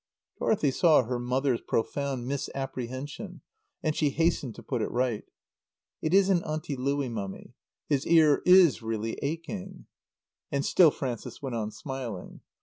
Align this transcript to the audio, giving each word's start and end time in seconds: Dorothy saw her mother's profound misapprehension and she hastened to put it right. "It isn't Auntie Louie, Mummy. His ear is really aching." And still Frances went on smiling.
Dorothy 0.39 0.71
saw 0.71 1.03
her 1.03 1.19
mother's 1.19 1.61
profound 1.61 2.25
misapprehension 2.27 3.41
and 3.83 3.95
she 3.95 4.09
hastened 4.09 4.55
to 4.55 4.63
put 4.63 4.81
it 4.81 4.89
right. 4.89 5.25
"It 6.01 6.11
isn't 6.11 6.41
Auntie 6.41 6.75
Louie, 6.75 7.07
Mummy. 7.07 7.53
His 7.87 8.07
ear 8.07 8.41
is 8.43 8.81
really 8.81 9.19
aching." 9.21 9.85
And 10.51 10.65
still 10.65 10.89
Frances 10.89 11.43
went 11.43 11.55
on 11.55 11.69
smiling. 11.69 12.41